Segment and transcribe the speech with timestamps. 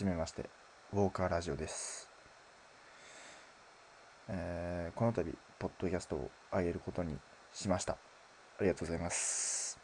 [0.00, 0.48] じめまして、
[0.94, 2.08] ウォーカーラジオです。
[4.30, 7.18] えーこの度、ポッドキャストを上げることに
[7.52, 7.92] しました。
[7.92, 9.78] ありがとうございます。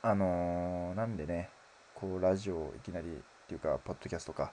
[0.00, 1.50] あのーなんでね、
[1.94, 4.50] こう、ラジオをいきなり、っていうか、ポッドキャストか、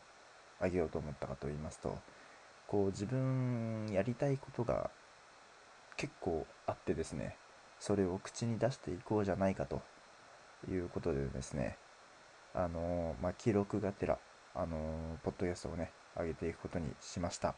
[0.61, 1.97] 上げようと思ったかと言いますと、
[2.67, 4.91] こう、自分、やりたいことが
[5.95, 7.37] 結構あってですね、
[7.79, 9.81] それを口に出していこうじゃないかと
[10.69, 11.77] いうことでですね、
[12.53, 14.19] あのーまあ、記録がてら、
[14.55, 14.79] あのー
[15.23, 17.55] ポッドキャストをね、上げていくことにしました。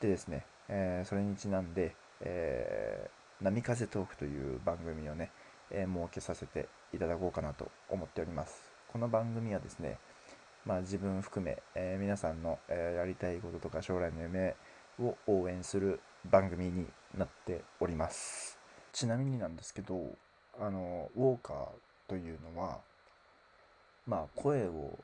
[0.00, 5.30] でですね、えーそれにちなんで、えー波風トークという番組をね、
[5.70, 8.70] えー設けさせていただこうかなと思っております。
[8.92, 9.98] この番組はですね、
[10.64, 14.54] まあ、自分含め、えー皆さんの、えーやりたいこととか将来の夢
[15.00, 16.86] を応援する番組に
[17.18, 18.58] なっております。
[18.92, 20.16] ちなみになんですけど、
[20.60, 21.66] あの、ウォーカー
[22.06, 22.78] というのは、
[24.06, 24.96] まあ、声を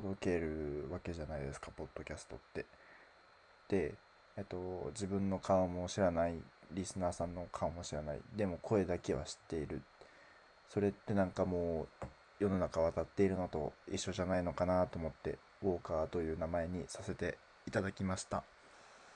[0.00, 2.66] 届けるわけじゃないですか、ポッドキャストって。
[3.68, 3.94] で、
[4.36, 6.34] えっと、自分の顔も知らない、
[6.72, 9.82] リスナーさんの顔も知らない、でも声だけは知っている。
[10.68, 12.06] それってなんかもう、
[12.40, 18.42] 世の中渡っているのと一緒じゃないのかなと思って、ウォーカーという名前にさせていただきました。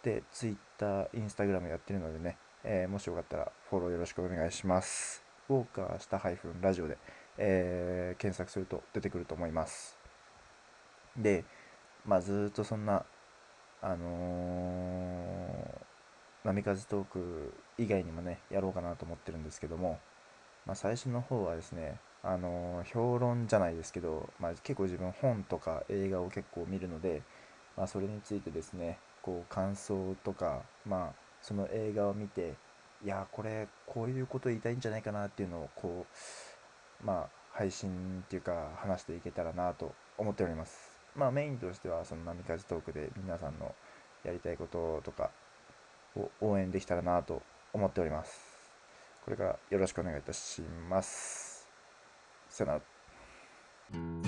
[0.03, 5.25] で、Twitter、Instagram やってるのでね、えーもしよかったらフォローよろしくお願いします。
[5.49, 6.97] ウォーカーしたハイフンラジオで、
[7.37, 9.98] えー検索すると出てくると思います。
[11.19, 11.45] で、
[12.07, 13.05] まあ、ずっとそんな、
[13.83, 15.79] あのー
[16.45, 19.99] 波風トーク以外にもね、やろうかなと思ってるんですけども、
[20.65, 27.23] まあ、最初の方はですね、あのー評論じゃないですけど、まあ、結構自分本とか映画を結構見るので、
[27.77, 32.55] まあ、それについてですね、こう感想とか、まあ、その映画を見て、
[33.05, 36.07] いや、これ、こういうこと言いたいんじゃないかなっていうのを、こ
[37.03, 40.98] う、まあ、配信っていうか、話していけたらなと思っております。
[41.17, 43.75] まあ、メインとしては、その波風トークで皆さんの
[44.25, 45.31] やりたいこととか
[46.17, 47.43] を応援できたらなと
[47.73, 48.41] 思っております。
[49.25, 51.69] これからよろしくお願いいたします。
[52.49, 54.28] さよなら。